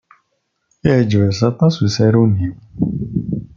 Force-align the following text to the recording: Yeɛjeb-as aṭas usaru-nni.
Yeɛjeb-as 0.85 1.39
aṭas 1.49 1.75
usaru-nni. 1.85 2.51